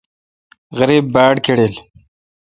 [0.77, 1.73] غریب باڑ کڑل۔